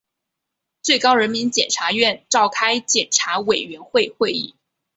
[0.81, 4.55] 最高人民检察院召开检察委员会会议